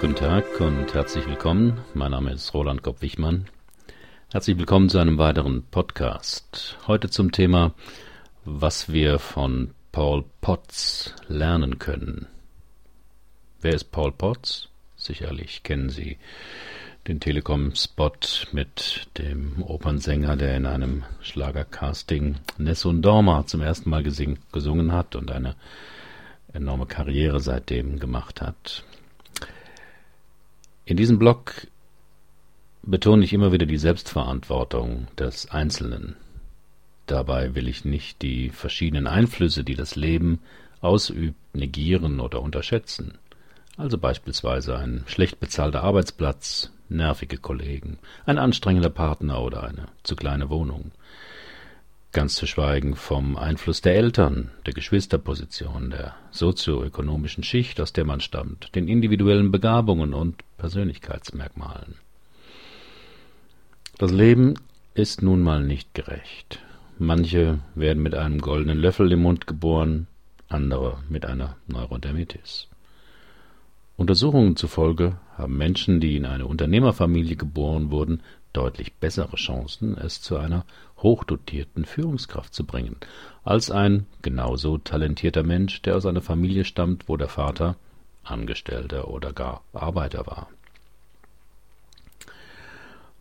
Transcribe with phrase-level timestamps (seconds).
[0.00, 1.78] Guten Tag und herzlich willkommen.
[1.92, 3.44] Mein Name ist Roland Kopp-Wichmann.
[4.32, 6.78] Herzlich willkommen zu einem weiteren Podcast.
[6.86, 7.74] Heute zum Thema,
[8.46, 12.28] was wir von Paul Potts lernen können.
[13.60, 14.70] Wer ist Paul Potts?
[14.96, 16.16] Sicherlich kennen Sie
[17.06, 18.16] den Telekom-Spot
[18.52, 25.30] mit dem Opernsänger, der in einem Schlagercasting Nessun Dorma zum ersten Mal gesungen hat und
[25.30, 25.56] eine
[26.54, 28.82] enorme Karriere seitdem gemacht hat.
[30.84, 31.66] In diesem Blog
[32.82, 36.16] betone ich immer wieder die Selbstverantwortung des Einzelnen.
[37.06, 40.40] Dabei will ich nicht die verschiedenen Einflüsse, die das Leben
[40.80, 43.18] ausübt, negieren oder unterschätzen.
[43.76, 50.50] Also beispielsweise ein schlecht bezahlter Arbeitsplatz, nervige Kollegen, ein anstrengender Partner oder eine zu kleine
[50.50, 50.92] Wohnung.
[52.12, 58.20] Ganz zu schweigen vom Einfluss der Eltern, der Geschwisterposition, der sozioökonomischen Schicht, aus der man
[58.20, 61.94] stammt, den individuellen Begabungen und Persönlichkeitsmerkmalen.
[63.96, 64.54] Das Leben
[64.94, 66.58] ist nun mal nicht gerecht.
[66.98, 70.08] Manche werden mit einem goldenen Löffel im Mund geboren,
[70.48, 72.66] andere mit einer Neurodermitis.
[73.96, 78.20] Untersuchungen zufolge haben Menschen, die in eine Unternehmerfamilie geboren wurden,
[78.52, 80.64] deutlich bessere Chancen, es zu einer
[80.98, 82.96] hochdotierten Führungskraft zu bringen,
[83.44, 87.76] als ein genauso talentierter Mensch, der aus einer Familie stammt, wo der Vater
[88.22, 90.48] Angestellter oder gar Arbeiter war.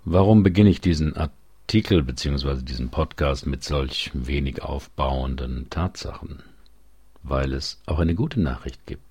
[0.05, 2.61] Warum beginne ich diesen Artikel bzw.
[2.61, 6.44] diesen Podcast mit solch wenig aufbauenden Tatsachen?
[7.22, 9.03] Weil es auch eine gute Nachricht gibt.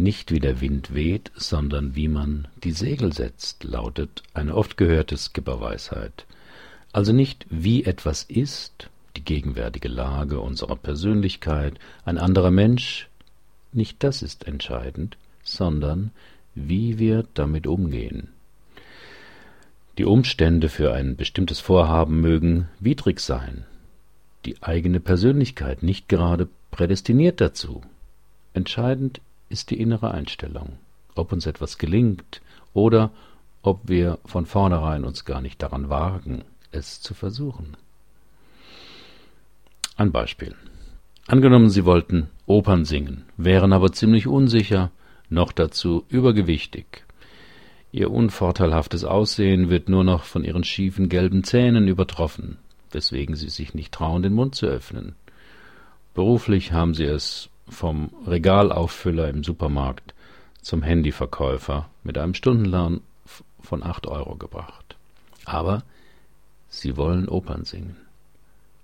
[0.00, 5.16] Nicht wie der Wind weht, sondern wie man die Segel setzt, lautet eine oft gehörte
[5.16, 6.24] Skipperweisheit.
[6.92, 13.08] Also nicht wie etwas ist, die gegenwärtige Lage unserer Persönlichkeit, ein anderer Mensch,
[13.72, 16.12] nicht das ist entscheidend, sondern
[16.54, 18.28] wie wir damit umgehen.
[19.98, 23.64] Die Umstände für ein bestimmtes Vorhaben mögen widrig sein,
[24.44, 27.82] die eigene Persönlichkeit nicht gerade prädestiniert dazu.
[28.54, 30.78] Entscheidend ist die innere Einstellung,
[31.14, 32.40] ob uns etwas gelingt
[32.72, 33.10] oder
[33.62, 37.76] ob wir von vornherein uns gar nicht daran wagen, es zu versuchen.
[39.96, 40.54] Ein Beispiel.
[41.26, 44.90] Angenommen, Sie wollten Opern singen, wären aber ziemlich unsicher,
[45.28, 47.04] noch dazu übergewichtig.
[47.90, 52.58] Ihr unvorteilhaftes Aussehen wird nur noch von Ihren schiefen gelben Zähnen übertroffen,
[52.90, 55.16] weswegen Sie sich nicht trauen, den Mund zu öffnen.
[56.14, 60.14] Beruflich haben Sie es vom Regalauffüller im Supermarkt
[60.62, 63.00] zum Handyverkäufer mit einem Stundenlohn
[63.60, 64.96] von acht Euro gebracht.
[65.44, 65.82] Aber
[66.68, 67.96] Sie wollen Opern singen.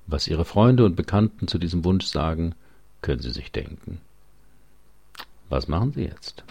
[0.07, 2.55] Was Ihre Freunde und Bekannten zu diesem Wunsch sagen,
[3.03, 4.01] können Sie sich denken.
[5.49, 6.45] Was machen Sie jetzt?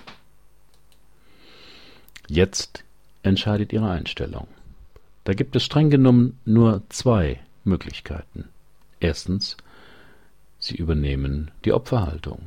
[2.27, 2.83] Jetzt
[3.23, 4.47] entscheidet Ihre Einstellung.
[5.23, 8.49] Da gibt es streng genommen nur zwei Möglichkeiten.
[8.99, 9.57] Erstens,
[10.65, 12.43] Sie übernehmen die Opferhaltung.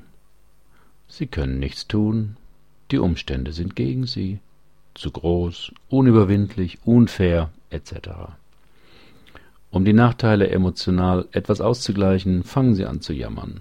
[1.07, 2.39] Sie können nichts tun,
[2.91, 4.39] die Umstände sind gegen Sie,
[4.95, 7.93] zu groß, unüberwindlich, unfair etc.
[9.69, 13.61] Um die Nachteile emotional etwas auszugleichen, fangen sie an zu jammern.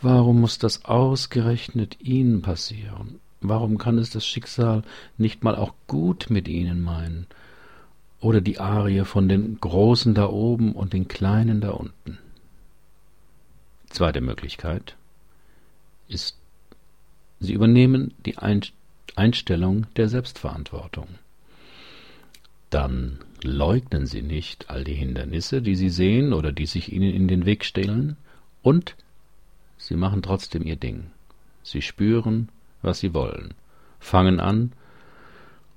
[0.00, 3.20] Warum muss das ausgerechnet Ihnen passieren?
[3.40, 4.82] Warum kann es das Schicksal
[5.18, 7.28] nicht mal auch gut mit Ihnen meinen?
[8.18, 12.18] Oder die Arie von den Großen da oben und den Kleinen da unten?
[13.92, 14.96] Zweite Möglichkeit
[16.08, 16.38] ist,
[17.40, 18.36] Sie übernehmen die
[19.16, 21.08] Einstellung der Selbstverantwortung.
[22.70, 27.28] Dann leugnen Sie nicht all die Hindernisse, die Sie sehen oder die sich Ihnen in
[27.28, 28.16] den Weg stellen,
[28.62, 28.96] und
[29.76, 31.10] Sie machen trotzdem Ihr Ding.
[31.62, 32.48] Sie spüren,
[32.80, 33.52] was Sie wollen,
[34.00, 34.72] fangen an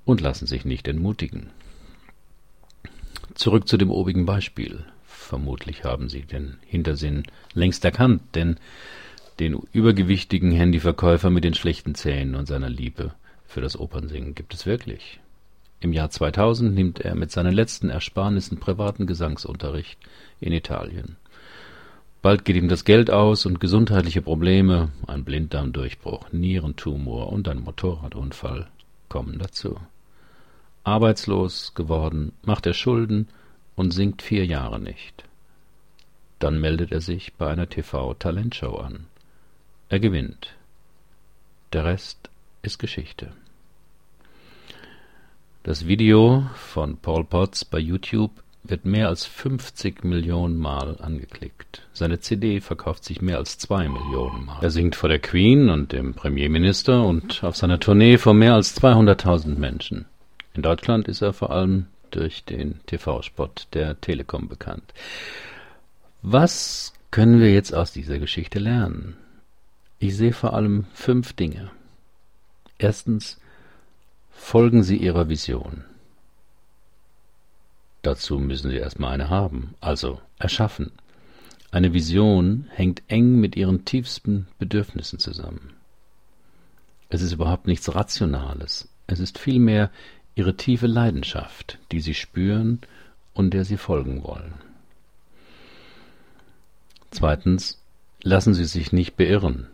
[0.06, 1.50] und lassen sich nicht entmutigen.
[3.34, 4.86] Zurück zu dem obigen Beispiel.
[5.26, 8.58] Vermutlich haben Sie den Hintersinn längst erkannt, denn
[9.40, 13.12] den übergewichtigen Handyverkäufer mit den schlechten Zähnen und seiner Liebe
[13.44, 15.18] für das Opernsingen gibt es wirklich.
[15.80, 19.98] Im Jahr 2000 nimmt er mit seinen letzten Ersparnissen privaten Gesangsunterricht
[20.38, 21.16] in Italien.
[22.22, 28.68] Bald geht ihm das Geld aus und gesundheitliche Probleme, ein Blinddarmdurchbruch, Nierentumor und ein Motorradunfall
[29.08, 29.76] kommen dazu.
[30.84, 33.26] Arbeitslos geworden, macht er Schulden
[33.76, 35.25] und singt vier Jahre nicht.
[36.38, 39.06] Dann meldet er sich bei einer TV-Talentshow an.
[39.88, 40.54] Er gewinnt.
[41.72, 42.30] Der Rest
[42.62, 43.32] ist Geschichte.
[45.62, 48.30] Das Video von Paul Potts bei YouTube
[48.62, 51.82] wird mehr als 50 Millionen Mal angeklickt.
[51.92, 54.58] Seine CD verkauft sich mehr als zwei Millionen Mal.
[54.62, 58.80] Er singt vor der Queen und dem Premierminister und auf seiner Tournee vor mehr als
[58.80, 60.06] 200.000 Menschen.
[60.54, 64.94] In Deutschland ist er vor allem durch den TV-Spot der Telekom bekannt.
[66.28, 69.16] Was können wir jetzt aus dieser Geschichte lernen?
[70.00, 71.70] Ich sehe vor allem fünf Dinge.
[72.78, 73.38] Erstens,
[74.32, 75.84] folgen Sie Ihrer Vision.
[78.02, 80.90] Dazu müssen Sie erstmal eine haben, also erschaffen.
[81.70, 85.74] Eine Vision hängt eng mit Ihren tiefsten Bedürfnissen zusammen.
[87.08, 89.92] Es ist überhaupt nichts Rationales, es ist vielmehr
[90.34, 92.80] Ihre tiefe Leidenschaft, die Sie spüren
[93.32, 94.66] und der Sie folgen wollen.
[97.16, 97.80] Zweitens,
[98.22, 99.68] lassen Sie sich nicht beirren.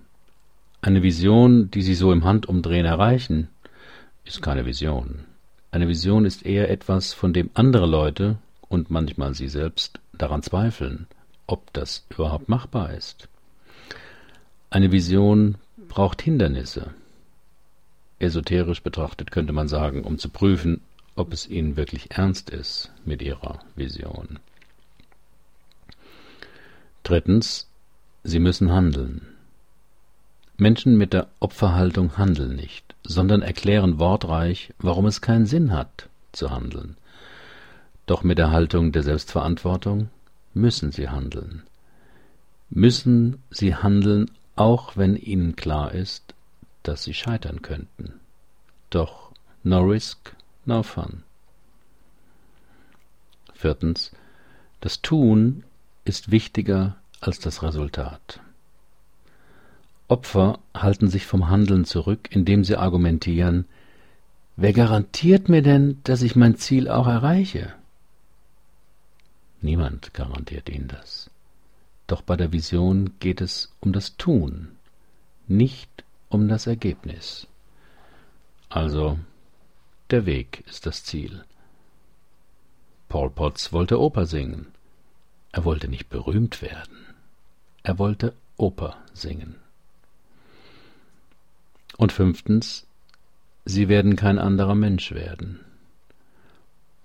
[0.81, 3.49] Eine Vision, die Sie so im Handumdrehen erreichen,
[4.25, 5.25] ist keine Vision.
[5.73, 8.37] Eine Vision ist eher etwas, von dem andere Leute
[8.69, 11.09] und manchmal Sie selbst daran zweifeln,
[11.49, 13.27] ob das überhaupt machbar ist.
[14.71, 15.57] Eine Vision
[15.89, 16.95] braucht Hindernisse.
[18.21, 20.81] Esoterisch betrachtet könnte man sagen, um zu prüfen,
[21.17, 24.39] ob es Ihnen wirklich ernst ist mit Ihrer Vision.
[27.03, 27.69] Drittens,
[28.25, 29.27] Sie müssen handeln.
[30.57, 36.51] Menschen mit der Opferhaltung handeln nicht, sondern erklären wortreich, warum es keinen Sinn hat, zu
[36.51, 36.97] handeln.
[38.07, 40.09] Doch mit der Haltung der Selbstverantwortung
[40.55, 41.63] müssen sie handeln.
[42.71, 46.35] Müssen sie handeln, auch wenn ihnen klar ist,
[46.85, 48.15] dass sie scheitern könnten.
[48.91, 49.33] Doch
[49.65, 51.25] no risk, no fun.
[53.55, 54.13] Viertens.
[54.81, 55.65] Das Tun
[56.05, 58.41] ist wichtiger als das Resultat.
[60.09, 63.67] Opfer halten sich vom Handeln zurück, indem sie argumentieren,
[64.57, 67.73] wer garantiert mir denn, dass ich mein Ziel auch erreiche?
[69.61, 71.31] Niemand garantiert ihnen das.
[72.09, 74.69] Doch bei der Vision geht es um das Tun,
[75.47, 77.47] nicht um das Ergebnis.
[78.69, 79.19] Also,
[80.11, 81.45] der Weg ist das Ziel.
[83.09, 84.67] Paul Potts wollte Oper singen.
[85.53, 87.07] Er wollte nicht berühmt werden.
[87.83, 89.57] Er wollte Oper singen.
[91.99, 92.87] Und fünftens,
[93.65, 95.61] sie werden kein anderer Mensch werden.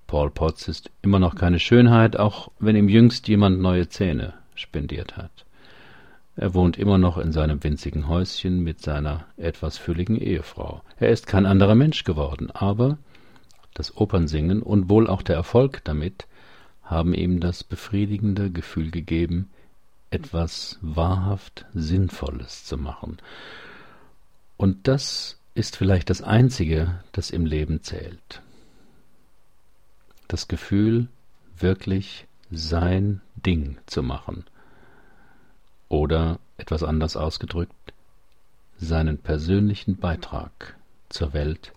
[0.07, 5.17] Paul Potts ist immer noch keine Schönheit, auch wenn ihm jüngst jemand neue Zähne spendiert
[5.17, 5.45] hat.
[6.37, 10.81] Er wohnt immer noch in seinem winzigen Häuschen mit seiner etwas fülligen Ehefrau.
[10.97, 12.97] Er ist kein anderer Mensch geworden, aber
[13.73, 16.27] das Opernsingen und wohl auch der Erfolg damit
[16.87, 19.49] haben ihm das befriedigende Gefühl gegeben,
[20.09, 23.17] etwas wahrhaft Sinnvolles zu machen.
[24.55, 28.41] Und das ist vielleicht das Einzige, das im Leben zählt.
[30.27, 31.07] Das Gefühl,
[31.57, 34.45] wirklich sein Ding zu machen.
[35.89, 37.73] Oder etwas anders ausgedrückt,
[38.77, 40.77] seinen persönlichen Beitrag
[41.09, 41.73] zur Welt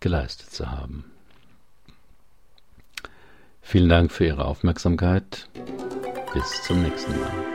[0.00, 1.13] geleistet zu haben.
[3.74, 5.48] Vielen Dank für Ihre Aufmerksamkeit.
[6.32, 7.53] Bis zum nächsten Mal.